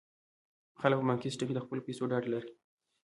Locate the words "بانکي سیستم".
1.09-1.45